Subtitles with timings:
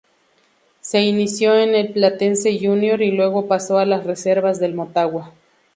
[0.79, 5.31] Se inició en el Platense Junior y luego pasó a las reservas del Motagua.